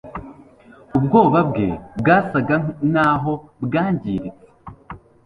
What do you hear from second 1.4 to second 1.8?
bwe